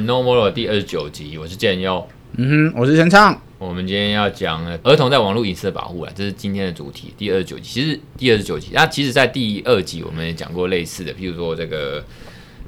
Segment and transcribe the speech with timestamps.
[0.00, 2.06] No More 第二十九集，我是建佑，
[2.36, 3.40] 嗯哼，我是陈畅。
[3.58, 7.62] 我们今天要讲儿童在网络隐私的保护啊，这是今天的主题，第二十九集。
[7.64, 12.04] 其实第二十九集，那其实在第二集我们也讲过类似的，譬如说这个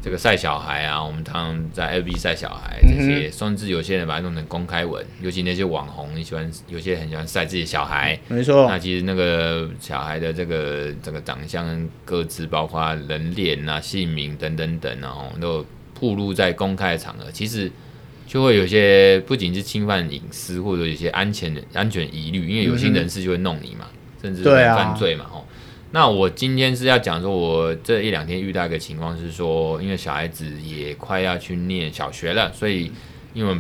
[0.03, 8.67] 这个晒小孩啊，我们常常在 FB 晒小孩这些，嗯、甚至有些人把它弄成公开文，尤其那些网红，你喜欢有些很喜欢晒自己的小孩，没错。
[8.67, 15.67] 那其实那个小孩的这个这个长相、个资，包括人脸啊、姓名等等等，然后都。
[16.01, 17.71] 暴露在公开的场合，其实
[18.27, 25.27] 就会有些不仅是侵犯隐私，或者有些安全的安全疑虑，因为有些人士就会弄你嘛，嗯、甚至会犯罪嘛。
[25.33, 25.45] 哦、啊，
[25.93, 32.91] 那我今天是要讲说，我这一两天遇到一个情况是说，因为小孩子也快要去念小学了，所以
[33.35, 33.57] 因为。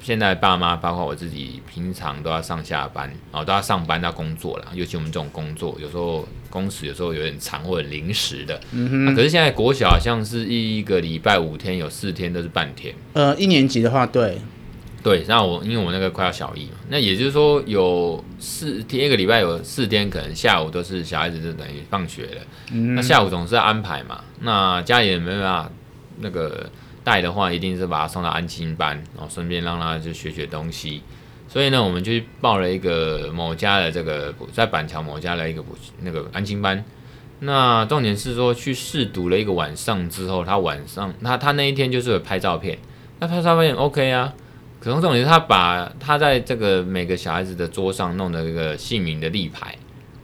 [0.00, 4.66] 现在爸妈包括我自己，平常都要上下班，然后都要上班，要工作了。
[4.72, 8.58] 尤其我们这种工作，有时候工时有时候有点长或者临时的。
[8.72, 9.14] 嗯哼。
[9.14, 12.94] 可是现在国小好像是一个礼拜五天，有四天都是半天。
[13.12, 14.38] 呃，一年级的话，对。
[15.02, 22.42] 对，那我因为我那个快要小一嘛，那也就是说有四天一个礼拜有四天，可能下午都是小孩子就等于放学了。
[22.72, 22.94] 嗯。
[22.94, 25.70] 那下午总是要安排嘛，那家里也没办法
[26.20, 26.70] 那个。
[27.08, 31.02] 带的话，一定是把他送到安亲班，然后顺便让他就学学东西。
[31.48, 36.84] 所以呢，我们就去报了一个某家的这个在板桥某家的一个补那个安亲班。
[37.40, 42.76] 那重点是说去试读了一个晚上之后，他晚上他他那一天就是拍照片，
[43.20, 44.34] 那拍照片 OK 啊。
[44.78, 49.74] 可能重点是他把他在这个每个小孩子的桌上弄的一个姓名的立牌。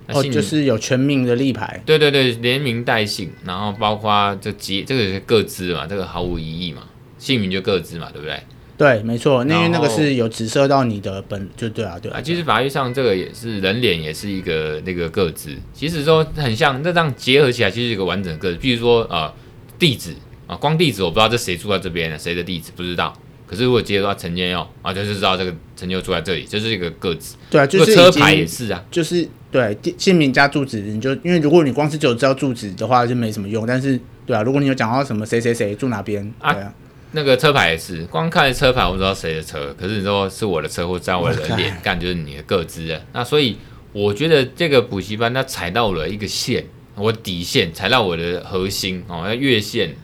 [0.09, 6.83] 哦，就是有全名的立牌，对对对，连名带姓，然后包括这几这个是个资嘛，这个毫无疑义嘛，
[7.19, 8.39] 姓名就个资嘛，对不对？
[8.77, 12.21] 对，没错，那因为那个是有指涉到你的本，就对啊，对啊。
[12.21, 18.59] 其实法律上这个也是人脸，也是一个那个个资，其实说很像，那这样结合起来其实是一个完整的个资。
[18.59, 19.35] 比如说啊、呃，
[19.79, 20.13] 地址
[20.47, 23.17] 啊，光地址我不知道这谁住在这边的，谁的地址不知道。
[23.47, 27.37] 可是如果结合到陈建佑啊，就是知道这个陈建佑住在这里，就是一个个资。
[27.51, 29.27] 对啊，就是车牌也是啊，就是。
[29.55, 33.65] 对，姓名加住址，你就因为如果你光是只有知道住址的话，就没什么用。
[33.65, 36.75] 但是，对啊，如果你有讲到什么谁谁谁住哪边，啊，对啊，
[37.13, 43.01] 那个车牌也是，光看车牌我不知道谁的车，可是你说是我的车或在我的脸干，就是你的个资啊。
[43.13, 43.57] 那所以
[43.93, 46.65] 我觉得这个补习班它踩到了一个线，
[46.97, 49.95] 我底线踩到我的核心哦，要越线，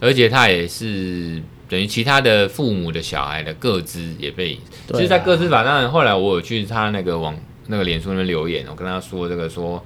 [0.00, 4.58] 而且它也是等于其他的父母的小孩的个资也被，
[4.94, 7.38] 其实，在个资法当然后来我有去他那个网。
[7.68, 9.84] 那个脸书那边留言，我跟他说这个说，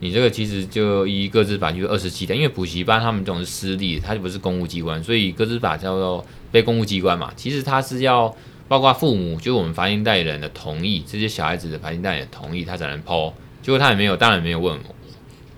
[0.00, 7.32] 你这个其实就依个资法就是二十七条，因为补习班他们这种是私立，它就不是公务机关，所以个资法叫做非公务机关嘛。
[7.36, 8.34] 其实他是要
[8.66, 13.32] 包括父母，就是我们法定代理人的同意，这些小孩子的法定代理人同意，他才能 po。
[13.62, 14.94] 结果他也没有，当然没有问我，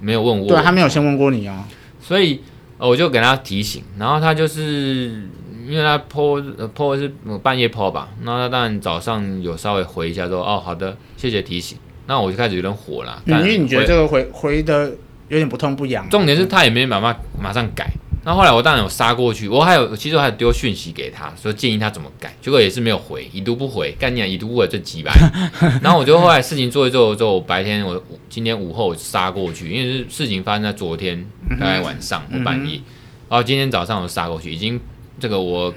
[0.01, 1.69] 没有问我，对，他没有先问过你啊。
[2.01, 2.41] 所以
[2.79, 5.29] 我就给他提醒，然后他就是。
[5.73, 6.39] 因为他 po
[6.77, 7.11] po 是
[7.43, 11.79] 半夜 po 吧，那他当然早上有稍微回一下说哦好的，谢谢提醒。
[12.07, 14.91] 那我就开始有点火了，因为你觉得这个回回的
[15.29, 16.07] 有点不痛不痒。
[16.11, 17.91] 重点是他也没办法马上改。
[18.23, 25.11] 那后来我当然有杀过去，我还有其实我还有丢讯息给他说建议他怎么改，结果也是没有回，已读不回，干你啊已读不回这几百。
[25.83, 31.25] 然后我就后来事情做一做之后，白天我今天午后杀过去，因为是事情发生在昨天
[31.59, 32.75] 大概晚上或半夜，
[33.31, 34.79] 然后今天早上我杀过去已经。
[35.23, 35.73] 这个我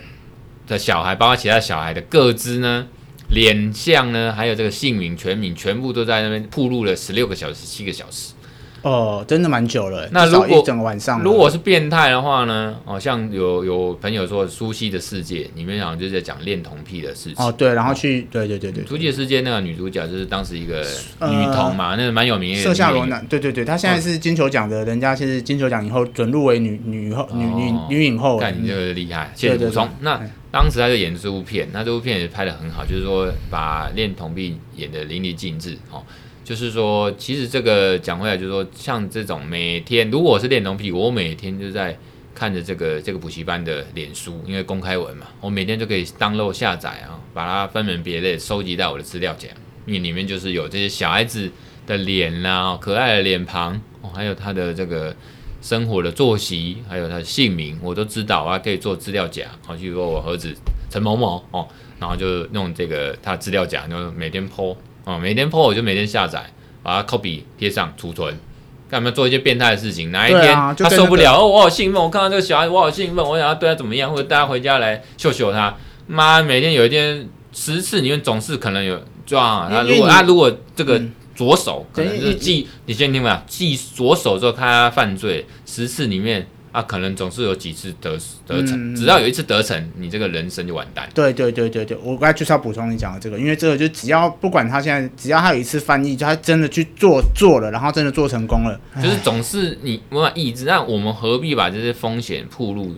[0.66, 2.88] 的小孩，包括其他小孩的个资呢、
[3.30, 8.34] 脸相呢，还有这个姓名、全名，全部都在那边铺路了十六个小时、七个小时。
[8.86, 10.08] 哦，真的蛮久了。
[10.12, 12.78] 那如果一整个晚上，如果是变态的话呢？
[12.86, 17.44] 哦，像有有朋友说《苏西的世界》里面好像就是在讲恋童癖的事情。
[17.44, 22.62] 哦，对，然后去，哦、对对对对，对，《苏西的世界》那个女主角就是当时一个女童嘛，呃、那个蛮有名的。
[22.62, 28.38] 瑟夏罗南，对对对，她现在是金球奖的，哦、人家其实金球奖以后准入为女女后女女女影后。
[28.38, 29.90] 看你这个厉害，谢谢补充。
[30.02, 30.22] 那
[30.52, 36.04] 当时她就演这部片，那这部片也拍的很好，就是说把恋童癖演的淋漓尽致哦。
[36.46, 41.98] 就是说，其实这个讲回来，就是说，像这种每天，如果我是恋童癖，我每天就在
[42.36, 49.48] 看着这个这个补习班的脸书，因为公开文嘛，我每天就可以 download 下载啊，把它分门别类收集到我的资料夹，
[49.88, 51.50] 因为里面就是有这些小孩子
[51.88, 55.16] 的脸啊，可爱的脸庞哦，还有他的这个
[55.64, 60.56] 生活的作息，还有他的姓名，我都知道，啊可以做资料夹，好，比如说我儿子
[60.92, 61.68] 陈某某哦，
[62.00, 64.78] 然后就弄这个他的资料夹，就每天 po。
[65.06, 66.52] 哦，每天 po 我就每天下载，
[66.84, 68.38] 把它 copy 贴上储存，
[68.90, 70.12] 干嘛做一些变态的事情？
[70.12, 75.76] 哪一天他受不了，哦，我好兴奋，我看到这个小孩，我好兴奋，我想要对他怎么样，或者带他回家来秀秀他。
[76.08, 79.84] 妈，每天有一天十次里面总是可能有撞他。
[79.84, 81.02] 如果他如果这个
[81.36, 88.12] 左手、嗯、可能就是记，你先听吧，记左手之后看他犯罪十次里面啊，可能总是有几次得
[88.46, 91.10] 得逞，嗯、只要有一次得逞，你这个人生就完蛋。
[91.14, 102.94] 对对对对对，我刚才就是要补充你讲的这个，因为这个就只要不管他现在，只要他有一次翻译，就他真的去做做了，然后真的做成功了，就是总是你无法抑制，那我们何必把这些风险铺路，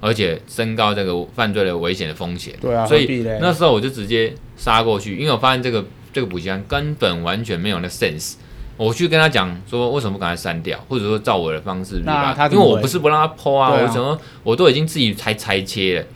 [0.00, 2.54] 而且升高这个犯罪的危险的风险？
[2.58, 5.84] 对啊，所以那时候我就直接杀过去，因为我发现这个
[6.14, 8.36] 这个补习班根本完全没有那 sense。
[8.78, 16.06] 我去跟他讲说，为什么不赶快删掉，或者说照我的方式，因为我不是不让他 po 啊，啊我想说我都已经自己拆裁切了。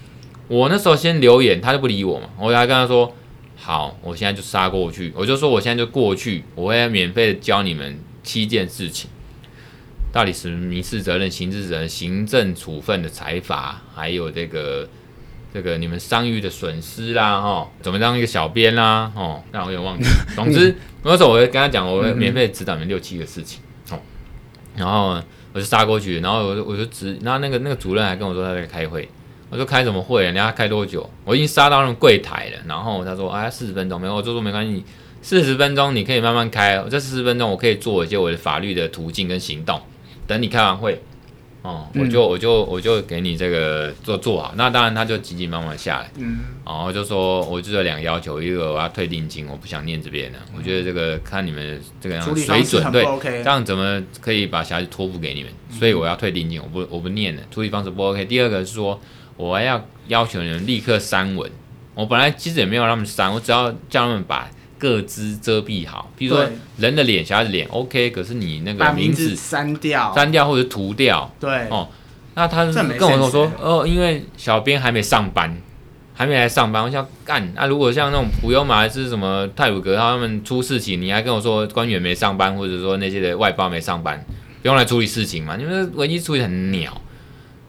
[0.48, 3.12] 我那时候先留言，他就不理我嘛，我还跟他说，
[3.56, 9.10] 好，我现在就杀过去，我就说我现在就过去，我会免费的教你们七件事情，
[10.12, 14.88] 到底是民事责任、刑事责任、行政处分的裁罚，还有这个。
[15.52, 20.08] 这个你们商誉的损失啦，哈，怎么当一个小编啦，哦，那我有点忘记。
[20.34, 23.60] 总之，那时候我会跟他讲，我会免费指导你们六七个事情，
[23.90, 23.98] 哦，
[24.76, 25.22] 然后
[25.52, 29.06] 我就杀过去，然后我就我就指，然后那个那个主任还跟我说他在开会，
[29.50, 30.22] 我说开什么会？
[30.22, 31.08] 人家开多久？
[31.24, 34.82] 我已经杀到那个柜台了，然后他说哎，四十分钟没有，我就说没关系，
[35.20, 39.78] 四十分钟你可以慢慢开，这四十分钟我可以做一些我的法律的途径跟行动，
[40.26, 41.02] 等你开完会。
[41.62, 53.04] 哦，我就我就我就给你这个做做好，那当然他就急急忙忙下来，嗯，然后就说我就有两个要求，一个我要退定金，我不想念这边的，嗯、我觉得这个看你们这个样子水准对，
[53.44, 55.52] 这样怎么可以把小孩子托付给你们？
[55.70, 58.24] 所以我要退定金，我不我不念了，处理方式不 OK。
[58.24, 59.00] 第二个是说
[59.36, 61.48] 我要要求你们立刻删文，
[61.94, 64.50] 我本来其实也没有让他们删，我只要叫他们把。
[64.82, 66.44] 各自遮蔽好，比如说
[66.76, 71.88] 人的脸、小孩子脸，OK，可是你那个名字删掉、删掉或者涂掉，对哦。
[72.34, 75.56] 那他是跟我说，哦，因为小编还没上班，
[76.14, 77.52] 还没来上班，我想干。
[77.54, 84.24] 那、啊、如果像那种普悠玛还是什么太鲁阁他们出事情，你还跟我说官员没上班，或者说那些的外包没上班，
[84.62, 85.54] 不用来处理事情嘛？
[85.56, 87.00] 你们危机处理很鸟。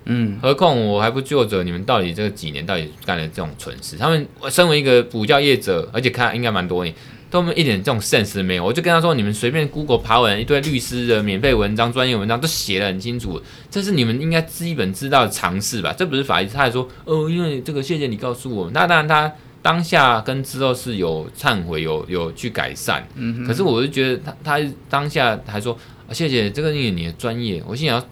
[0.06, 3.96] 嗯，何况我还不就责你们到底这几年到底干了这种蠢事。
[3.98, 6.94] 他们身为一个补教业者，而且看应该蛮多年，
[7.30, 8.66] 都没一点这种 sense 没有。
[8.66, 13.42] 我就跟他说，你们随便 Google 爬文，一堆律师的免费文章、专业文章都写的很清楚，
[13.72, 15.94] 这是你们应该基本知道的常识吧？
[15.98, 16.50] 这不是法律。
[16.52, 18.70] 他还说，哦，因为这个，谢谢你告诉我。
[18.74, 23.08] 那当然，他当下跟之后是有忏悔，有有去改善。
[23.16, 23.48] 嗯哼。
[23.48, 25.78] 可是我就觉得他他当下还说，
[26.12, 27.64] 谢谢这个你你的专业。
[27.66, 28.04] 我心想。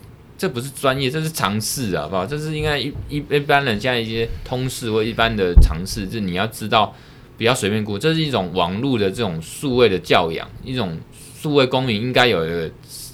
[0.42, 2.26] 这不是专业，这是常识啊，好不好？
[2.26, 6.92] 这是应该一一一般人现在一些通识或一般的常识，就是你要知道，
[7.38, 8.00] 不要随便过。
[8.00, 10.98] 这是一种网络的这种数位的教养，一种
[11.40, 12.68] 数位公民应该有一个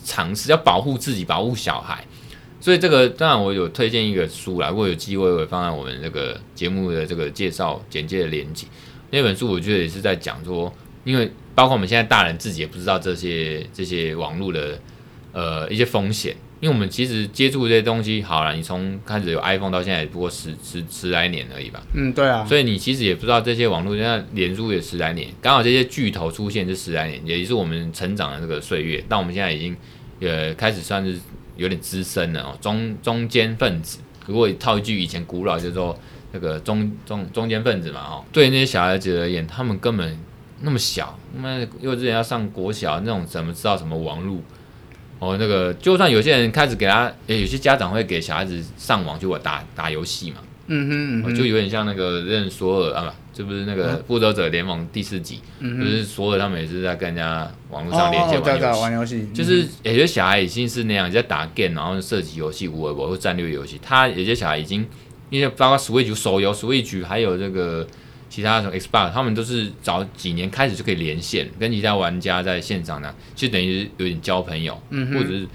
[0.06, 2.02] 常识，要保护自己，保护小孩。
[2.62, 8.66] 所以这个当然我有推荐一个书啦，如果有机会我会放在我们这个节目的这个介绍简介的连接。
[9.10, 14.80] 那本书我觉得也是在讲说，因为包括我们现在大人自己也不知道这些这些网络的
[15.34, 16.34] 呃一些风险。
[16.60, 21.82] 因为我们其实接触这些东西，好了，你从开始有 iPhone 到现在也不过十十十来年而已吧。
[21.94, 22.44] 嗯，对啊。
[22.46, 29.04] 所以你其实也不知道这些网络，现在脸书也十来年，刚好这些巨头出现这十来年，也是我们成长的这个岁月。
[29.08, 29.78] 但我们现在已经
[30.20, 31.20] 呃开始算是
[31.58, 34.00] 有点资深了哦，中中间分子。
[34.26, 35.98] 如果套一句以前古老叫做
[36.32, 40.18] 那个中中中间分子嘛哦，对那些小孩子而言，他们根本
[40.62, 44.42] 那么小，那幼稚园要上国小那种，怎么知道什么网络？
[45.20, 58.42] 哦，那个就算有些人开始给他，有些家长会给小孩子上网就打打游戏嘛，嗯哼，嗯哼，就有点像那个任索尔啊，不，这不是那个复仇者联盟第四集，嗯、就是索尔他们也是在跟人家网络上连线
[58.80, 64.86] 玩游戏，嗯、就是有些小孩已经是那样在打 game，然后射击游戏、五维博或战略游戏，他有些小孩已经
[65.30, 67.88] 因为包括 Switch 手游 Switch 还有这个。
[68.30, 75.48] 其他什么 Xbox，他们都是早几年开始就可以连线，跟其他玩家在线上呢，就等于有点交朋友，嗯、或者是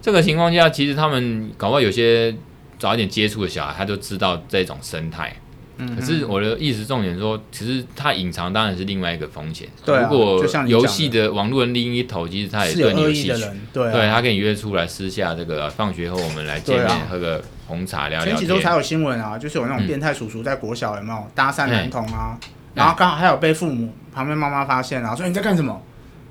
[0.00, 2.34] 这个情况下，其实他们搞不好有些
[2.78, 5.36] 早一点接触的小孩，他就知道这种生态。
[5.78, 9.66] 嗯、可是我的意思重点说，其实它隐藏当然是另外一个风险。
[9.84, 13.42] 对、啊，如果游戏的网络的另一头，其实他也对你有兴趣，
[13.72, 18.26] 对、啊，对他跟你约出来私下这个放学后我们来见面喝个红茶聊聊。
[18.26, 25.80] 前几周才有新闻啊，就是有那种变态叔叔在国小有没有搭讪男童啊，嗯、然后刚好还有被父母旁边妈妈发现啊，说你在干什么？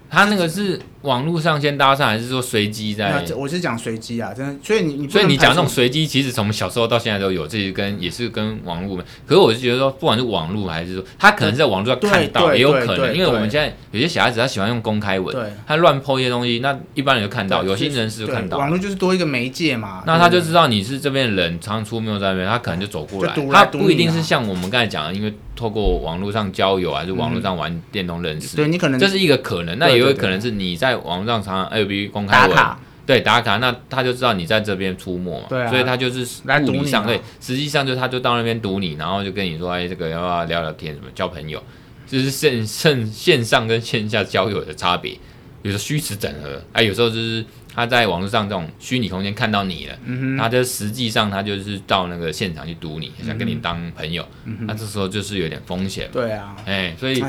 [0.09, 3.23] 他那个是网络上先搭讪，还是说随机在？
[3.35, 4.55] 我是讲随机啊，真的。
[4.63, 8.97] 所以你，你所以你讲这种随机，其实从小时候到现在都有，这些跟也是跟网络。
[9.25, 18.57] 可是我是觉得说，不管是网络还是说，他可能是在网络上看到，也有可能，因为我们现在有些小孩子他喜欢用公开文，他乱 po 一些东西，那一般人就看到，有心人士就看到。
[18.57, 23.33] 网络就是多一个媒介嘛，那他就知道你是这边的人，常出没在那边，他可能就走过来。
[23.51, 25.33] 他不一定是像我们刚才讲的，因为。
[25.53, 28.55] 透过网络上交友，还是网络上玩电动认识？
[28.55, 32.57] 对，你可能这是一个可能，那也有可能是你在网上常常 L B 公开文，
[33.05, 41.61] 对打卡，那他就知道你在这边出没嘛，对啊，所以他就是来堵你上，对，实际上就他就到那边堵你，然后就跟你说，哎，这个要不要聊聊天，什么交朋友，
[42.07, 45.17] 就是线线线上跟线下交友的差别，
[45.61, 47.45] 有时候虚实整合，哎，有时候就是。
[47.73, 56.09] 他在网络上这种虚拟空间看到你了，嗯、他就实际上他就是到那个现场去堵你，嗯、想跟你当朋友，那、嗯、这时候就是有点风险。
[56.11, 57.23] 对啊，哎，所以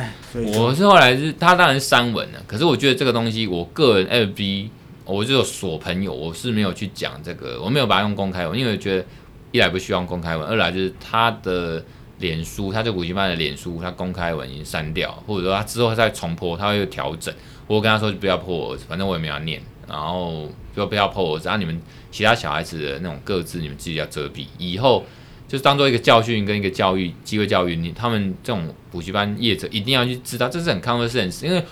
[0.54, 4.68] 我是后来是他当然是删文了，可是我觉得这个东西，我个人 FB
[5.04, 9.04] 我就有锁朋友，我是没有去讲这个，我没有把它用公开文，因为我觉得
[9.52, 11.84] 一来不需要公开文，二来就是他的
[12.18, 17.32] 脸书，他这补习班的脸书，他公开文已经删掉，或者说他之后再重播，他会有调整。
[17.68, 19.62] 我跟他说就不要破我，反正我也没有要念。
[19.88, 24.46] 然后就不要 po 我，只要你们其他小孩子的那种各自，你们自己要遮蔽。
[24.58, 25.04] 以后
[25.48, 31.44] 就是当做一个教训跟一个教育机会教育你，他们这种补习班业者一定要去知道，这是很 common sense。
[31.44, 31.62] 因为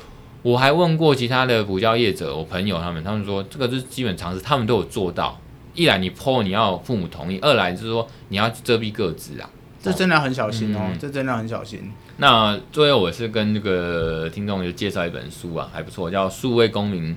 [0.43, 5.41] 我还问过其他的补教业者，我朋友他们，他们说这个是基本常识，他们都有做到。
[5.75, 9.49] 一来你 po 你要父母同意，二来就是说你要遮蔽个资啊，
[9.81, 11.91] 这真的很小心哦，嗯、这真的很小心。
[12.17, 17.15] 那最后我是跟这个听众就介绍一本书啊，还不错，叫《数位公民》。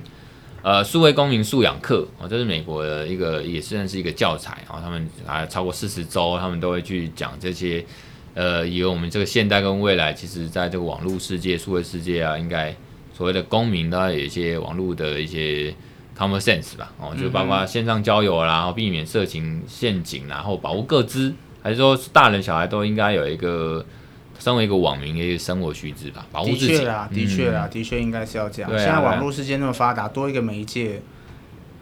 [0.64, 4.80] 呃，数位公民素养课哦，这是美国的一个，也算是一个教材啊。
[4.80, 7.84] 他们啊，超过四十周，他们都会去讲这些。
[8.32, 12.74] 呃，以我们这个现代跟未来，其实在这个网络世界、数位世界啊，应该
[13.12, 15.74] 所谓的公民都要有一些网络的一些
[16.16, 16.94] common sense 吧。
[16.98, 23.84] 哦，就包括线上交友啦，然后避免色情陷阱，然后保护各资，还是说大人小孩都应该有一个。
[24.38, 26.68] 身为一个网民的一个生活须知吧，保护自己。
[26.68, 28.70] 的确啦，的确啦，嗯、的确应该是要这样。
[28.76, 31.00] 现在网络世界那么发达，多一个媒介。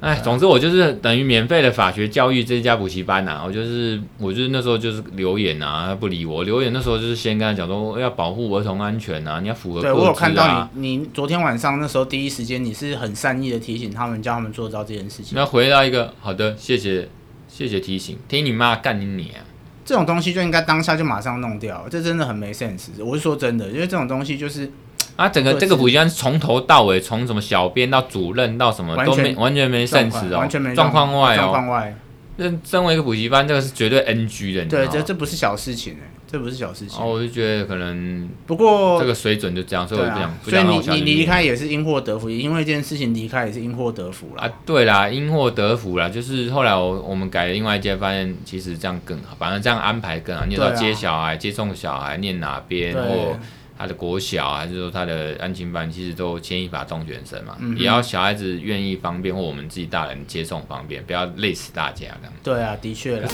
[0.01, 6.43] 哎，总之我就是等于免费的法学教育这家补习班呐、啊，我就是我就是那时候就是留言啊，他不理我。
[6.43, 9.83] 留言那时候就是先跟他讲说要保护儿童安全啊，你要符合、啊。
[9.83, 15.35] 对我有看到你，你昨天晚上那时候第一时间你是很善意的提醒他们，叫他们做到这件事情。
[15.37, 17.09] 那回到一个好的，谢谢
[17.47, 19.47] 谢谢提醒，听你妈干你你啊！
[19.93, 22.89] 这种东西就应该当下就马上弄掉，这真的很没 sense。
[23.05, 24.73] 我是说真的，因为这种东西就是
[25.17, 31.95] 啊，整个这个补习班从头到尾，从什么小编到主任到什么都没完全没 sense 哦，完全没状况外哦，状况外。
[32.37, 36.09] 那身为一个补习班，这个是绝对 NG 的，对，这这不是小事情哎。
[36.33, 40.35] 这不是小事情，哦，我就觉得可能不过这个水准就这样，所以我就不想。
[40.43, 44.45] 所以你你离开也是因祸得福，因为这件事情离开也是因祸得福啦。
[44.45, 50.47] 啊，对啦，因祸得福啦，就是后来我我们改了另外一间，发现其实这样更好，反正这样安排更好。
[50.47, 53.39] 你要接小孩、接送小孩，念哪边或
[53.77, 57.59] 他的国小，还是说他的安亲班，其实都牵一发动全身嘛。
[57.77, 62.33] 也要小孩子愿意方便，或我们自己大人接送方便，不要累死大家这样。
[62.43, 63.29] 对啊，的确啦。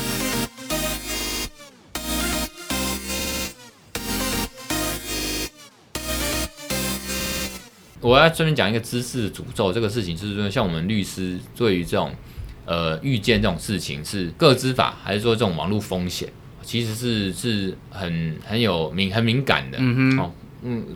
[8.00, 12.12] 我要顺便讲一个知识诅咒这个事情，就是说，像我们律师对于这种
[12.64, 16.28] 呃遇见这种事情，是个知法还是说这种网络风险，
[16.62, 19.78] 其实是是很很有敏很敏感的。
[19.80, 20.86] 嗯哼，哦，嗯，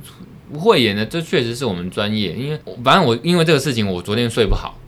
[0.53, 4.79] 不会演的，这确实是我们专业，因为反正我因为这个事情，我昨天睡不好。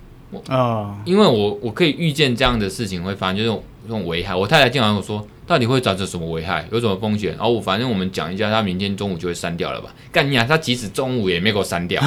[0.49, 4.35] 啊，哦、因为我我可以预见这样的事情会发生，就是这种危害。
[4.35, 7.33] 我太太经常跟我说，到底会造成什么危害，有什么风险？
[7.33, 9.95] 然后我反正我们讲一下，他明天中午就会删掉了吧？
[10.11, 10.45] 干你啊！
[10.49, 12.03] 他即使中午也没给我删掉，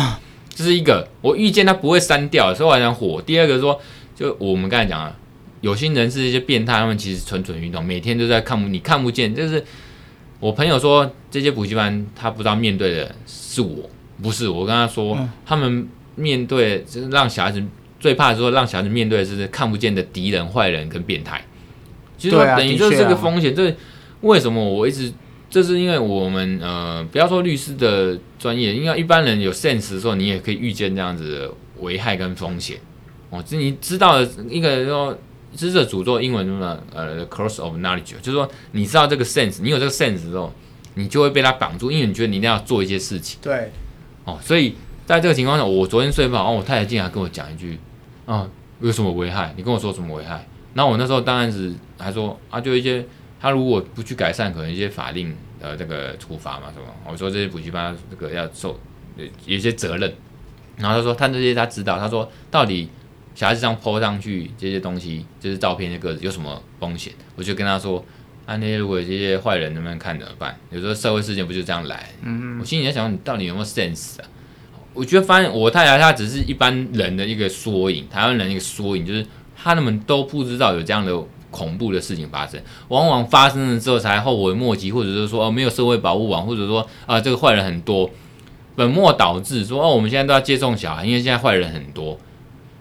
[0.50, 3.22] 这是一个我预见他不会删掉，所以我还想火。
[3.22, 3.80] 第二个说，
[4.16, 5.16] 就我们刚才讲了，
[5.62, 9.36] 有心人是一些变态，他们其实蠢蠢欲动，每天都在看，你看不见。
[9.36, 9.64] 就是
[10.40, 13.90] 我朋友说，这些补习班他不知道面对的是我，
[14.22, 17.64] 不是我跟他说，他们面对就是让小孩子。
[18.00, 21.44] 最怕的是说让小孩子面对的是看不见的敌人、坏人跟变态，
[22.18, 23.54] 其实等于就是这个风险。
[23.56, 23.76] 这
[24.22, 25.14] 为什么我一直？
[25.50, 32.78] 这是因为我们呃，不要说律师的专业，因为一般人有 sense 的时候，你也可以预见这样子的危害跟风险。
[33.30, 35.18] 哦，这你知道的一个说
[35.56, 40.52] 知识的诅咒，英文中的呃，cross of knowledge，就是说你知道这个 sense，你有这个 sense 之后，
[40.96, 43.40] 你就会被他绑住，因为你觉得你一定要做一些事情。
[43.42, 43.72] 对，
[44.26, 47.80] 哦，所以在这个情况下，我昨天睡不好，哦，我太太竟然跟我讲一句。
[48.26, 48.46] 啊，
[48.82, 49.54] 有什么危害？
[49.56, 50.46] 你跟我说什么危害？
[50.78, 53.04] 那我那时候当然是还说啊，就一些
[53.40, 56.86] 他如果不去改善，可能一些法令呃这个处罚嘛什么。
[57.04, 58.80] 我说这些补习班这个要受
[59.16, 60.14] 有一些责任。
[60.78, 62.88] 然后他说他这些他知道，他说到底
[63.34, 67.12] 小孩子这样 po 上去这些东西，就是照片那个有什么风险？
[67.36, 68.06] 我就跟他说
[68.46, 70.56] 啊，那些如果有这些坏人能不能看怎么办？
[70.70, 72.12] 有时候社会事件不就这样来？
[72.22, 72.60] 嗯嗯。
[72.60, 74.26] 我心里在想，你到底有没有 sense 啊？
[74.94, 79.26] 我觉得发现我太太她只是一般人的一个缩影，台湾人一个缩影，就是
[79.62, 81.14] 他们都不知道有这样的
[81.50, 88.10] 恐怖的事情发生，往往发生了之后才后悔莫及，或者是说哦没有社会保护网，或者说啊这个坏人很多，
[88.76, 92.18] 本末倒置，说哦我们现在都要接送小孩，因为现在坏人很多，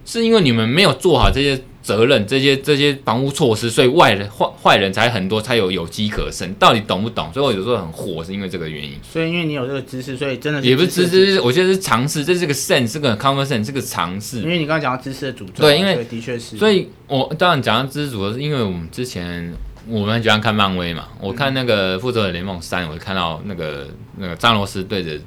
[0.07, 6.51] 是因为你们没有做好这些责任，这些这些防护措施，所以外人坏坏人才很多，才有有机可乘。
[6.55, 7.29] 到底懂不懂？
[7.33, 8.93] 所以我有时候很火，是因为这个原因。
[9.03, 14.43] 所以因为你有这个知识，所以真的是也不是知识，我觉得是尝试，这是个 sense，这个 common sense，这个尝试。
[14.43, 16.57] 因为你刚刚讲到知识的诅咒，对，因为的确是。
[16.57, 19.53] 所以我当然讲到知识诅咒，是因为我们之前
[19.89, 25.19] 我们很喜欢看漫威嘛，我看那个复仇者联盟三，我就看到那个那个张罗斯对着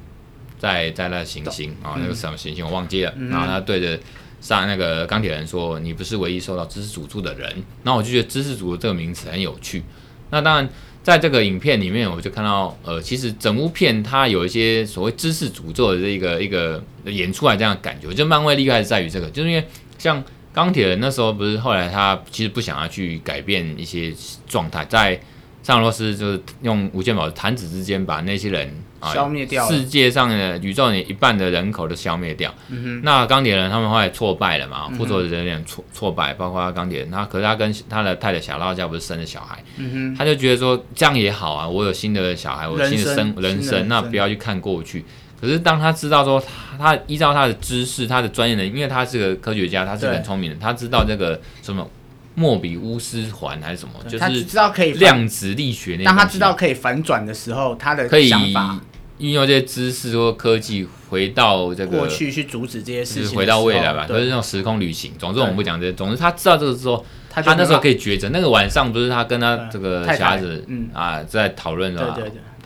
[0.58, 3.98] 在在那行星啊，那个什么行星我忘记了，然后他对着。
[4.40, 9.82] 上那个钢铁人说：“你不是唯一受到知识诅咒的人。”然后我就觉得“知识诅咒”这个名词很有趣。
[10.30, 10.68] 那当然，
[11.02, 18.12] 在这个影片里面，我就看到，呃，其实整部片它有一些所谓知识诅咒的这个一个演出来这样的感觉。
[18.14, 19.64] 就漫威厉害是在于这个，就是因为
[19.98, 24.14] 像钢铁人那时候不是后来他其实不想要去改变一些
[24.48, 25.20] 状态，在
[25.62, 28.74] 上罗斯就是用无限宝弹指之间把那些人。
[29.02, 32.54] 消灭掉世界上的宇宙里一半的人口都消灭掉。
[32.68, 34.88] 嗯哼，那钢铁人他们后来挫败了嘛？
[34.90, 45.04] 复仇者有点挫挫败，包括钢铁人，他可是他跟他的太太小辣椒不是生了小孩，嗯哼，他就觉得说这样也好啊，我有新的小孩，我新的生人生，那不要去看过去。
[45.40, 46.38] 可是当他知道说
[46.78, 51.88] 他，他依照他的知识，他的专业的，因为他是个科学家，他是很聪明的，他知道这个什么
[52.34, 56.04] 莫比乌斯环还是什么，就是知道可以量子力学那。
[56.04, 58.78] 当他知道可以反转的时候，他的想法。
[59.20, 65.12] 运用这些知识或科技回到这个过去去阻止这些事情，回到未来吧，就是那种时空旅行。
[65.18, 68.30] 总之我们不讲这些，总之他知道这个之后，他那时候可以抉择。
[68.30, 72.16] 那个晚上不是他跟他这个小孩子啊在讨论的嘛，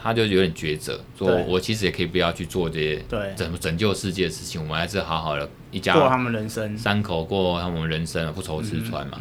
[0.00, 3.04] 他就有点抉择，说我其实也可以不要去做这些
[3.36, 9.18] 拯拯救世界的事情，我们还是好好的一家过他们人生，三口过他们人生，不愁吃穿嘛。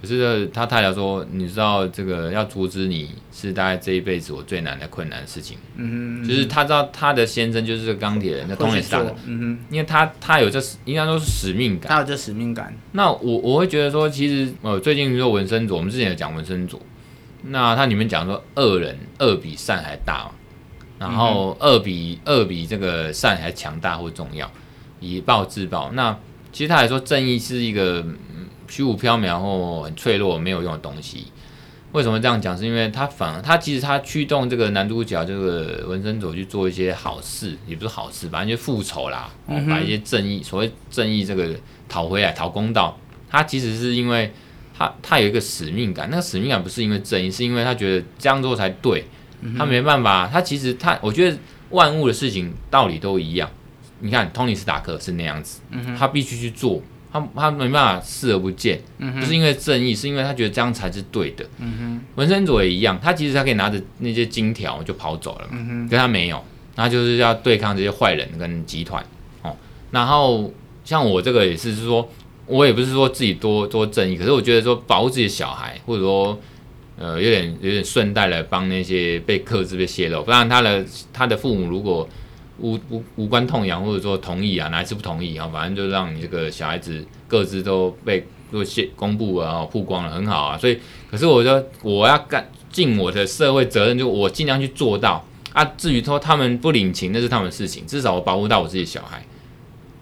[0.00, 5.58] 可是他太太说：“你知道这个要阻止你是大概这一辈子我最难的困难的事情。
[5.76, 9.14] 嗯哼，就是他知道他的先生就是这个钢铁人，那东尼斯塔克。
[9.26, 12.74] 嗯哼，因为他他有这应该说是使命感，他有这使命感。
[12.92, 16.80] 那我我会觉得说，其实呃最近说纹身组，我们之前有讲纹身组，
[17.42, 20.30] 那他里面讲说恶人恶比善还大嘛，
[20.98, 24.50] 然后恶比恶比这个善还强大或重要，
[24.98, 25.90] 以暴制暴。
[25.92, 26.18] 那
[26.52, 28.02] 其实他来说正义是一个。”
[28.70, 31.26] 虚无缥缈或很脆弱、没有用的东西，
[31.92, 32.56] 为什么这样讲？
[32.56, 41.50] 是因为他反而他其实他驱动这个男主角这个纹身组去做一些好事，也不是好事，反正就复仇啦，嗯、把一些正义所谓正义这个
[41.88, 42.96] 讨回来、讨公道。
[43.28, 44.32] 他其实是因为
[44.78, 49.04] 他他有一个使命感，那个使命感不是因为正义，是因为他觉得这样做才对。
[49.56, 51.36] 他没办法，他其实他我觉得
[51.70, 53.50] 万物的事情道理都一样。
[54.00, 55.60] 你看托尼斯塔克是那样子，
[55.98, 56.82] 他必须去做。
[57.12, 61.44] 他他没办法视而不见，嗯、哼不是因为正义，是因为他觉得这样才是对的。
[61.58, 66.42] 嗯哼，纹身组也一样，他其实他可以拿着那些金条就跑走了嘛，嗯、哼可是他没有，
[66.76, 69.04] 他就是要对抗这些坏人跟集团
[69.42, 69.56] 哦。
[69.90, 70.52] 然后
[70.84, 72.08] 像我这个也是，是说
[72.46, 76.38] 我也不是说自己多多正义，可是我觉得说保护自己的小孩，或者说
[76.96, 82.08] 呃有点有点顺带来帮那些被克制被泄露，不然他的他的父母如果。
[82.60, 85.48] 无无无关痛痒，或者说同意啊，哪一次不同意啊？
[85.52, 90.58] 反正就让你这个小孩子各自都被都泄公布啊，曝光了，很好啊。
[90.58, 90.78] 所以，
[91.10, 95.64] 可是我说我要干尽我的社会责任，就我尽量去做到啊。
[95.76, 99.24] 至于说他们不领情，那是他们的事情，至少我保护到我自己小孩。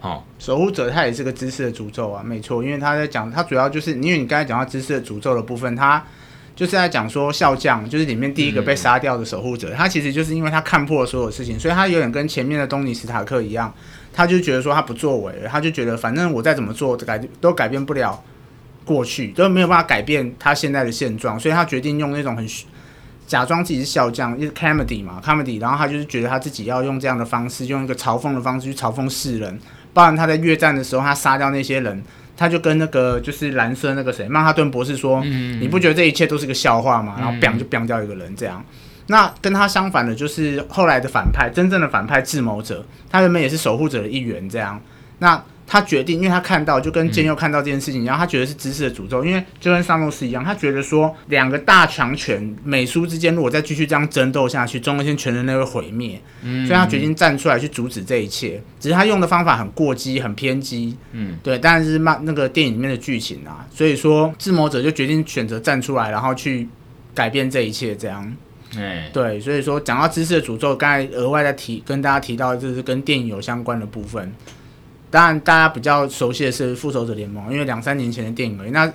[0.01, 6.05] 哦，守护者他也是个知识的诅咒啊，没错，因为他在讲，他主要就是因为你刚才讲到知识的诅咒的部分，他。
[6.59, 13.73] 就是在讲说，笑匠就是里面第一个被杀掉的守护者，他其实就是因为他看破了所有事情，所以他有点跟前面的东尼史塔克一样，
[14.13, 18.21] 他就觉得说他不作为，他就觉得反正我再怎么做改都改变不了
[18.85, 22.45] 过去，都没有办法改变他现在的现状，所以他决定用那种很
[23.25, 29.57] 假装自己是笑匠，就是 comedy 嘛 comedy，然后他就是觉得他自己要用这样的方式，用一个嘲讽的方式去嘲讽世人，
[29.95, 32.03] 包含他在越战的时候，他杀掉那些人。
[32.39, 38.65] 他就跟那个就是蓝色那个谁曼哈顿博士说：“嗯、你不觉得这一切都是个笑话吗？”然后 biang 就 biang 掉一个人这样。
[39.09, 44.81] 那跟他相反的，就是后来的反派，真正的反派智谋者，他原本也是守护者的一员这样。
[45.19, 56.19] 那他决定，因为他看到，就跟剑佑看到这件事情，然后他觉得是知识的诅咒，因为就跟萨诺斯一样，他觉得说两个大强权美苏之间，如果再继续这样争斗下去，终有一天全人类会毁灭。
[56.43, 58.59] 嗯，所以他决定站出来去阻止这一切。
[58.81, 60.97] 只是他用的方法很过激、很偏激。
[61.13, 66.67] 嗯，对，但是漫那个电影里面的剧情啊，所以说智谋者就决定选择站出来，然后去
[67.15, 68.35] 改变这一切，这样。
[68.77, 74.33] 哎，对，所以说讲到知识的诅咒，刚才额外再提跟大家提到，就是跟电影有相关的部分。
[75.11, 78.71] 当然，大家比较熟悉的是《复仇者联盟》，因为两三年前的电影而已。
[78.71, 78.87] 那《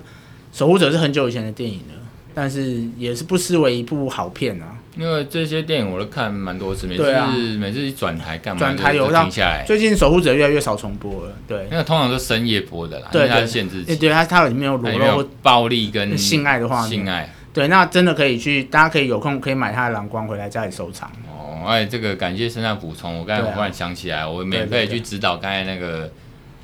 [0.51, 1.93] 守护者》是很久以前的电影了，
[2.33, 4.77] 但是也是不失为一部好片啊。
[4.95, 8.59] 因为这些电影我都看蛮多次，每次、啊、每次一转台干嘛？
[8.59, 9.63] 转台有停下来。
[9.65, 17.33] 最近守护者越来越少重播了，对，因为通常都深夜播的啦，对，它是限制级，对，它它里面有裸露、暴力跟性爱的话，性爱。
[17.53, 21.07] 对，那真的可以去，大家可以有空可以买他的蓝光回来家里收藏。
[21.29, 26.11] 哦，哎，这个感谢身上补充，我刚才忽然想起来，啊、我免费去指导刚才那个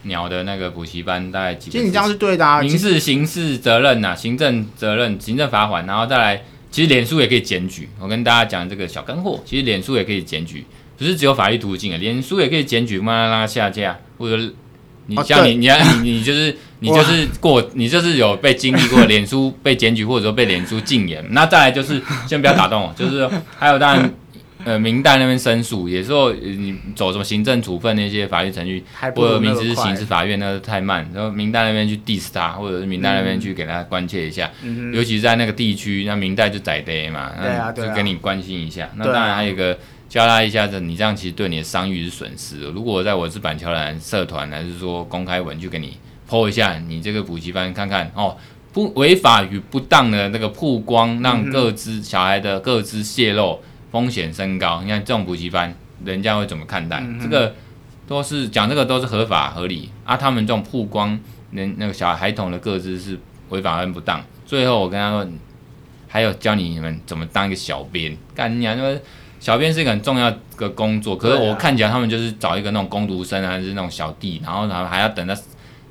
[0.02, 1.70] 鸟的那个补习班，大概几。
[1.70, 7.88] 其实你这样是对的啊，民事、刑事责任呐、啊，行政责任、行政罚款，然后再来，其实脸书也可以检举。
[8.00, 10.66] 我跟大家讲这个小干货，其实脸书也可以检举，
[10.98, 14.52] 不是只有法律途径啊，脸书也可以检举，慢慢让它下架，或者。
[15.10, 21.26] 你像你，你看你，你就是你就是过，你就是有被经历过脸书被检举，或者说被脸书禁言。
[21.32, 24.14] 那再来就是，先不要打断我，就是还有当然，
[24.66, 28.84] 呃，明代那边申诉，也是说你走什么行政处分那些法律程序，
[29.16, 38.88] 或者民事刑事法院那个太慢，然后明代那边去 diss 他，或者是明代那边去给他关切一下，嗯、尤其是在那个地区，那明代就宰爹嘛，那就跟你关心一下。
[38.96, 39.78] 那当然还有一个。
[40.10, 42.72] 教他一下子，你这样其实对你的商誉是损失的。
[42.72, 45.96] 如果在我是板桥兰社团，还是说公开文，去给你
[46.28, 48.36] po 一下，你这个补习班看看哦，
[48.74, 53.60] 不违法与不当的那个曝光，让各自小孩的各自泄露
[53.92, 54.82] 风险升高。
[54.82, 55.72] 你看这种补习班，
[56.04, 57.04] 人家会怎么看待？
[57.22, 57.54] 这个
[58.08, 60.18] 都是讲这个都是合法合理啊。
[60.18, 61.20] 他们这种曝光
[61.52, 63.16] 人那个小孩孩童的各自是
[63.50, 64.26] 违法跟不当。
[64.44, 65.28] 最后我跟他说，
[66.08, 69.00] 还有教你们怎么当一个小编，干你啊那个。
[69.40, 75.36] 小编是一个很重要的工作，可是我看起来他们就是找一个那种工读生啊，还是那种小弟，然后他还要等他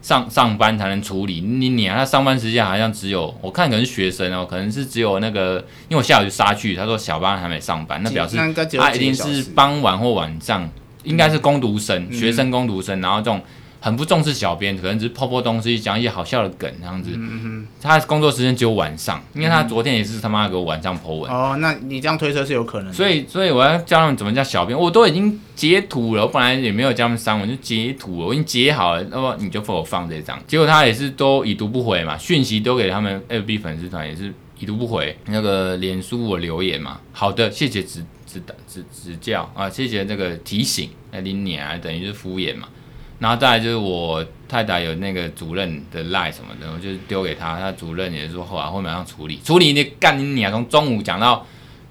[0.03, 1.41] 上上班才能处理。
[1.41, 8.37] 你你啊，他上班时间好像只有我看可能是学生哦，可能是只有那个，因为我下午就杀去，他说小班还没上班，那表示
[8.77, 10.69] 他一定是傍晚或晚上，
[11.05, 13.41] 应该是工读生、嗯、学生工读生，然后这种。
[13.81, 17.11] 很不重视小编，可能只是抛抛东西，讲一些好笑的梗这样子。
[17.15, 21.31] 嗯哼，他工作时间只有晚上，因为他昨天也是他妈给我晚上 po 文。
[21.31, 22.93] 哦，那你这样推测是有可能的。
[22.93, 26.23] 所以，所以我要教他们怎么叫小编，我都已经截图了。
[26.23, 29.03] 我本来也没有教他们删文，就截图了，我已经截好了。
[29.11, 30.39] 那么你就给我放这张。
[30.47, 35.17] 结果他也是都已读不回嘛，讯息都给他们 FB 粉丝团也是已读不回。
[35.27, 40.91] 那个脸书我留言嘛，好的，谢谢指指导指指教啊，谢谢这个提醒。
[41.13, 42.69] 那你娘啊，等于是敷衍嘛。
[43.19, 51.45] 然后再来就是我太太有那个主任的赖什么的，我就丢给他，他主任也是说后来会马上处理，处理你干你啊，从中午讲到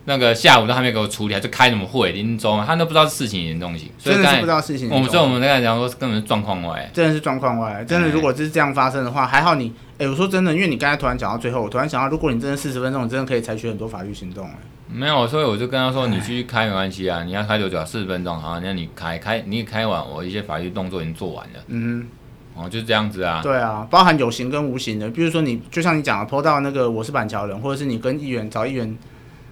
[0.06, 4.90] 那个下午都还没给我处理，还是开什么会，林中他都不知道事情严重性，所以真的是不知道事情。
[4.90, 14.54] 我们所以我们刚才讲说根本是状况外，真的是状况外，真的如果是这样发生的话，还好你，哎，我说真的，因为你刚才突然讲到最后，我突然想到，如果你真的四十分钟，你真的可以采取很多法律行动，哎。
[14.90, 17.84] 没有，所以我就跟他说：“你继续开没关系啊，你要开多久啊？
[17.84, 22.08] 四十分钟，好，那你开开，你开完，我一些法律动作已经做完了。”嗯
[22.56, 23.42] 哼，哦，就是这样子啊。
[23.44, 28.98] 对啊，包含有形跟无形的，比如说你就像你讲的，PO 到那个我是板桥人，或者是你跟议员找议员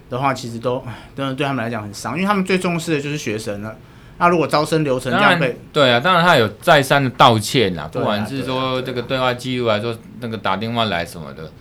[0.08, 0.82] 的话，其实都
[1.14, 3.76] 真的对他们来讲很伤，因为他们最重视的就是学生了。
[4.18, 11.52] 那如果招生流程这样被对啊，当然他有再三的道歉啦，不管是说这个对话记录来说，那个打电话来什么的，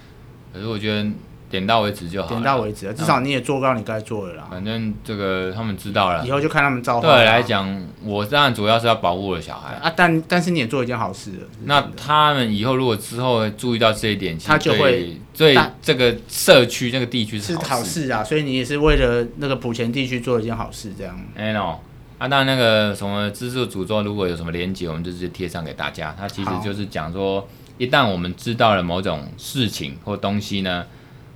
[0.53, 1.09] 可是我觉得。
[1.55, 4.47] 点到为止就好，点到为止，至少你也做到你该做的啦。
[4.51, 7.07] 反正这个他们知道了，以后就看他们造化。
[7.07, 11.31] 对来讲，我当然主要是要保护我的小孩啊，但但是你也做一件好事。
[11.63, 18.21] 那他们以后如果之后注意到这一点，他就会对这个社区、这个地区是好事啊。
[18.21, 21.17] 所以你也是为了那个埔前地区做一件好事，这样。
[21.35, 21.77] 哎喏，
[22.17, 26.13] 啊，当然那个什么资助诅咒，如果有什么连接，我们就直接贴上给大家。
[26.19, 30.85] 他其实就是讲说，一旦我们知道了某种事情或东西呢。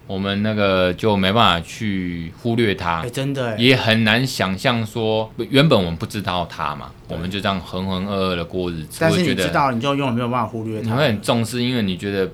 [0.10, 8.98] 我们那个就没办法去忽略它，欸、真的也很难想象说，原本我们不知道它嘛，我们就这样浑浑噩噩的过日子。
[9.00, 10.88] 但是你知道，你就永远没有办法忽略它。
[10.88, 12.28] 你会很重视，因为你觉得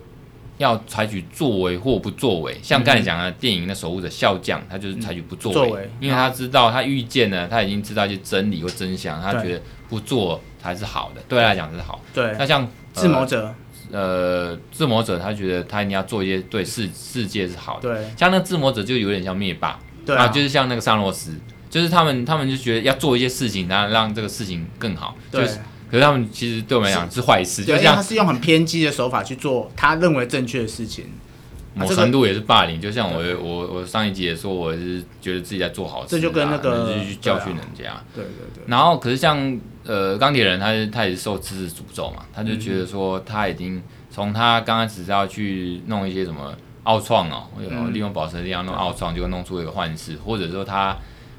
[0.58, 2.58] 要采取作为或不作为。
[2.64, 12.00] 像刚才讲的电影的守护者笑匠，他就是采取不作为，因为他知道他预见了，他已经知道一些真理或真相，他觉得不做才是好的，对他来讲是好。
[12.14, 13.54] 对，那像自谋者。
[13.92, 14.00] 呃
[14.52, 21.34] 呃，自魔者他觉得他一定要做一些对世世界是好的，对，像那个自魔者就有点像灭霸，对啊，啊，就是像那个萨洛斯，
[21.70, 27.22] 就是他们他们就觉得要做一些事情，然后让这个事情更好，对，就是，可是他们其实对我们来讲是。
[27.22, 31.06] 坏事，就像他是用很偏激的手法去做他认为正确的事情。
[31.76, 38.02] 某程度也是霸凌，就像我我我上一集也说，我是觉得自己在做好事，这就跟那个就去教训人家。
[38.16, 38.64] 对对对。
[38.66, 47.48] 然后，可是像呃钢铁人，他他也是受知识诅咒嘛，他就觉得说他已经从他刚开始要去弄一些什么奥创哦，
[47.92, 50.96] 利用宝石力量弄奥创，就弄出一个幻视，或者说他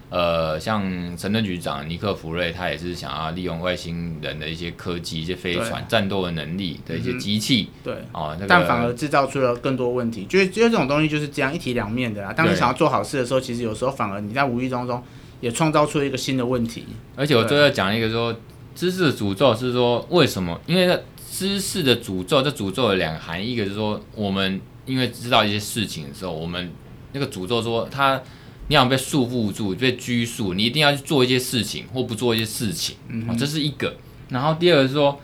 [0.09, 0.83] 呃，像
[1.19, 10.25] 神盾局长尼克弗瑞，他也是想要利用外星人的一些科技、一些飞船、战斗的能力的一些机器，对，哦，那个、但反而制造出了更多问题。
[10.27, 12.33] 就是，就这种东西就是这样一体两面的啦。
[12.33, 15.03] 当你想要做好事的时候，其实有时候反而你在无意当中
[15.41, 16.87] 也创造出了一个新的问题。
[17.17, 18.33] 而且我最后讲一个说，
[18.77, 20.61] 知识的诅咒是说为什么？
[20.67, 26.71] 因为知识的诅咒，这诅咒有两个含义，一个是说我们因为知道一些事情的时候，我们
[27.11, 28.23] 那个诅咒说他。
[28.69, 33.97] 你想被束缚住，被拘束，你一定要去做一些事情，或不做一些事情，嗯、这是一个。
[34.29, 35.21] 然后第二个是说，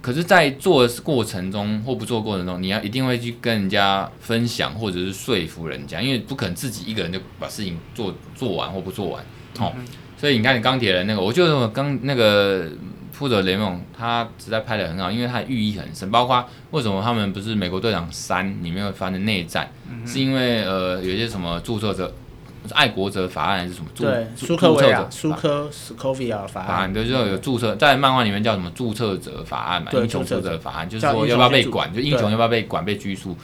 [0.00, 9.24] 可是，在做的过程中或不做过程中，你要一定会去跟人家分享，或者是说服人家，因为不可能自己一个人就把事情做做完或不做完。
[9.58, 9.84] 哦，嗯、
[10.16, 12.70] 所以你看，你钢铁人那个，我觉得刚那个。
[13.12, 16.10] 复仇者联盟，他实在拍的很好，因为它寓意很深。
[16.10, 22.12] 包括为什么他们不是美国队长三里面会发生内战，嗯、是因为呃有些什么注册者，
[22.70, 23.86] 爱国者法案还是什么？
[23.94, 29.90] 对，苏科维亚，苏科斯科维亚法案，对，就有注册，在漫画里面叫什么注册者法案嘛？
[29.92, 33.36] 英雄注册者法案，就是说要不要被管，就英雄要不要被管被拘束。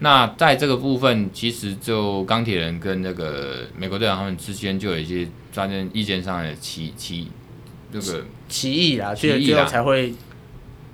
[0.00, 7.28] 那在这个部分，其实就钢铁人跟那个美国队长他们之间就有一些专人意见上的歧歧。
[7.92, 10.14] 这个歧义啊，所以最后才会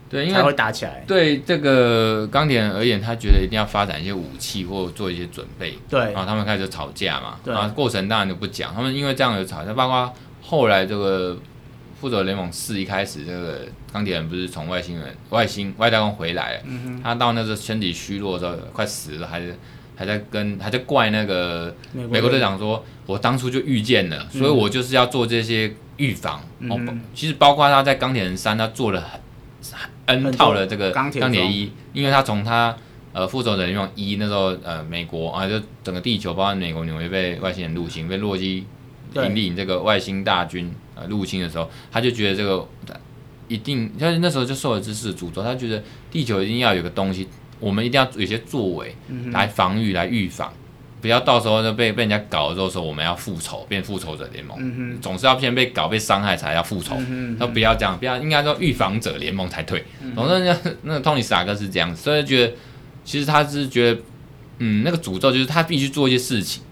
[0.08, 1.02] 对，因为才会打起来。
[1.06, 5.76] 对这个钢铁人而言，他觉得一定要发展一些武器或做一些准备。
[5.88, 7.36] 对，然后他们开始吵架嘛。
[7.44, 8.72] 对，然后过程当然就不讲。
[8.74, 11.36] 他们因为这样有吵架，包括后来这个
[12.00, 16.62] 复仇者联盟四一开始，这个钢铁人不是从外星人、外星外太空回来，
[17.02, 19.56] 他到那个身体虚弱的时候，快死了，还是
[19.96, 29.18] 还在跟还在怪那个美国队长说：“我当初就预见了，嗯、所以我就是要做这些。”预防哦，嗯、其实包括他在钢铁人三，他做了很
[30.06, 32.76] N 套的这个钢铁一，因为他从他
[33.12, 38.64] 呃复仇者联盟一那时候呃美国啊就整个地球包括美国纽约被外星人入侵，被洛基
[39.14, 42.68] 引领这个外星大军呃入侵的时候，他就觉得这个
[43.48, 47.26] 一定，他那时候就受了知识的诅咒，他觉得地球一定要有个东西，
[47.58, 48.94] 我们一定要有些作为
[49.32, 50.52] 来防御、来预防。
[51.06, 59.84] 不要到时候就被被人家搞了之后说我们要复仇，变复仇者联盟，嗯、总是要先被搞被伤害才要复仇，嗯、不要这样，不要应该说预防者联盟才对。
[60.16, 62.52] 总之那那个 Tony 史塔克是这样子，所以觉得
[63.04, 64.00] 其实他是觉得，
[64.58, 66.64] 嗯，那个诅咒就是他必须做一些事情，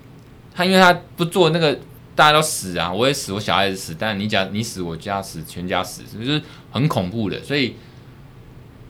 [0.52, 1.72] 他因为他不做那个
[2.16, 6.42] 大家都死啊，我也死，我小孩子死，但你讲你死我家死，全家死，就是
[6.72, 7.76] 很恐怖的，所以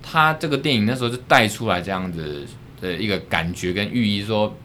[0.03, 2.47] 他这个电影那时候就带出来这样子
[2.81, 4.57] 的一个感觉跟寓意说。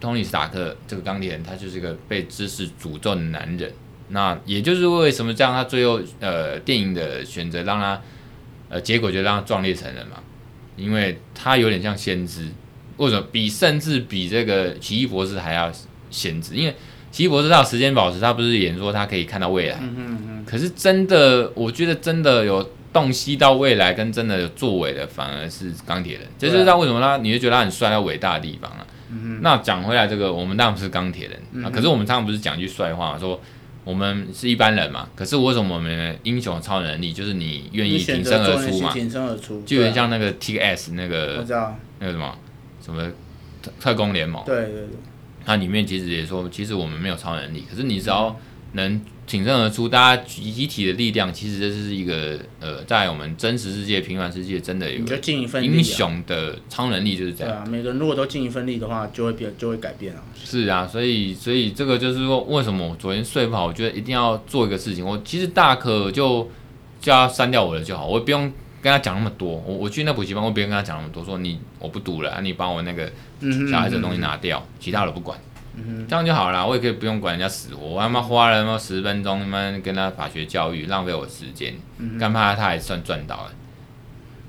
[0.00, 3.72] 托尼·斯塔克这个钢铁人，他就是一个被知识诅咒的男人。
[4.10, 8.00] 那也就是为什么这样，他最后呃电影的选择让他
[8.68, 10.16] 呃结果就让他壮烈成人嘛，
[10.76, 12.48] 因为他有点像先知，
[12.96, 15.70] 为什么比甚至比这个奇异博士还要
[16.10, 16.54] 先知？
[16.54, 16.74] 因为
[17.10, 20.44] 奇异博士他有时间宝石，他不是演说他可以看到未来，嗯嗯嗯。
[20.46, 26.26] 可是真的，我觉得真的有洞悉到未来跟真的有作为的，反而是钢铁人。
[26.38, 28.86] 这就是他为什么他你就觉得他很帅、他伟大的地方啊。
[29.10, 33.40] 嗯、那讲回来，这个我们当然不是钢铁人、嗯、啊，可是我们常常不是讲一句帅话，说
[33.84, 35.08] 我们是一般人嘛。
[35.14, 38.92] 可是为什么我们英雄超能力就是你愿意挺身而出嘛？
[38.92, 42.38] 挺身而出，就有点像那个 TS 那个，我知道那个什么
[42.84, 43.10] 什么
[43.62, 44.42] 特特工联盟。
[44.44, 44.88] 对对对，
[45.44, 48.34] 它里面其实也说，其实我们没有超能力，可是你只要
[48.72, 49.00] 能。
[49.28, 55.04] 挺身而出，大家集体的力量，其实这是一个呃，在我们真实世界、平凡世界，真的有
[55.60, 57.52] 英雄的超能力，就是这样。
[57.52, 60.22] 对啊，每个人如果都尽一份力的话，就会变，就会改变啊。
[60.42, 63.66] 是啊，所以，所以这个就是说，为什么我昨天睡不好？
[63.66, 65.04] 我觉得一定要做一个事情。
[65.04, 66.50] 我其实大可就
[67.00, 69.62] 叫他删掉我的就好，我不用跟他讲那么多。
[69.66, 73.12] 我我去那补习班，我不用跟他讲那么多，说你我不读了，你把我那个
[73.70, 75.38] 小孩子的东西拿掉，嗯哼嗯，其他的不管。
[76.08, 81.74] 这样就好了，我也可以不用管人家死活，我他妈花了他妈十分钟他妈跟他法学教育，浪费我时间，
[82.18, 83.52] 干嘛他还算赚到了？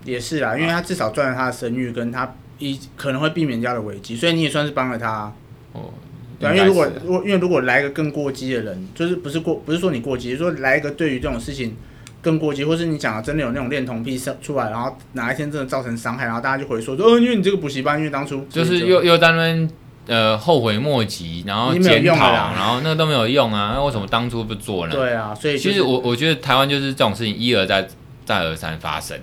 [0.05, 5.33] 也是啦，因为他至少赚了他的声誉，跟他一可能会避免人家的危机，所以你也算是帮了他。
[5.73, 5.93] 哦，
[6.39, 11.75] 对，因为如果如果因为如果来一个更过激的人，就是不是过不是说你过激，就是说来一个对于这种事情
[12.21, 19.69] 更过激，或是你讲的真的有那种恋童癖出来，然后哪一天真的造成伤害，然后大家就回说说，哦，因为你这个补习班，因为当初就是又又在那边。
[20.09, 24.95] 呃，后悔莫及，然后检讨，然后那个都没有用啊，那为什么当初不做呢？
[24.95, 27.87] 对啊，所以、就是、其实我我觉得台湾就是这种事情一而再
[28.25, 29.15] 再而三发生，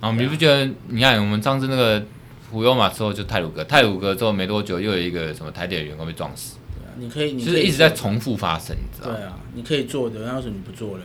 [0.00, 0.68] 然后你不觉得？
[0.88, 2.02] 你看我们上次那个
[2.50, 9.14] 普悠玛之后就泰鲁阁，泰鲁阁之后没多久又有一个什么台铁的员工被撞死，对啊，你可以，就是一直在重复发生，你知道？
[9.14, 11.04] 对啊，你可以做的，那为什么你不做嘞？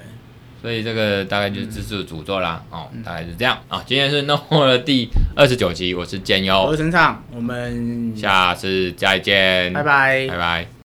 [0.61, 3.83] 所以这个大概就是知识的诅咒啦，嗯、哦，大概是这样啊、哦。
[3.85, 10.80] 今天是 NOHO 的第二十九集，我是建优，我是陈畅，我们下次再见，拜拜，拜拜。